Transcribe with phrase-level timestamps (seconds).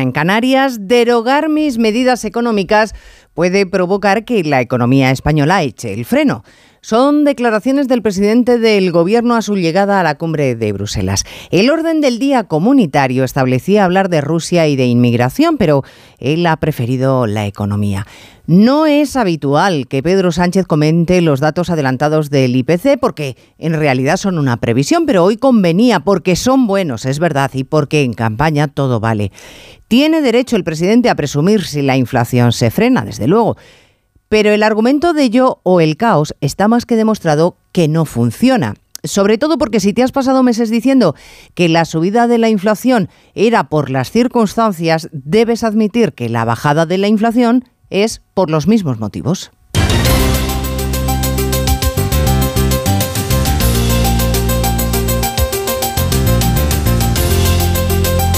[0.00, 2.94] En Canarias, derogar mis medidas económicas
[3.32, 6.42] puede provocar que la economía española eche el freno.
[6.84, 11.24] Son declaraciones del presidente del Gobierno a su llegada a la cumbre de Bruselas.
[11.50, 15.82] El orden del día comunitario establecía hablar de Rusia y de inmigración, pero
[16.18, 18.06] él ha preferido la economía.
[18.46, 24.18] No es habitual que Pedro Sánchez comente los datos adelantados del IPC porque en realidad
[24.18, 28.68] son una previsión, pero hoy convenía porque son buenos, es verdad, y porque en campaña
[28.68, 29.32] todo vale.
[29.88, 33.56] Tiene derecho el presidente a presumir si la inflación se frena, desde luego.
[34.34, 38.74] Pero el argumento de yo o el caos está más que demostrado que no funciona.
[39.04, 41.14] Sobre todo porque si te has pasado meses diciendo
[41.54, 46.84] que la subida de la inflación era por las circunstancias, debes admitir que la bajada
[46.84, 49.52] de la inflación es por los mismos motivos.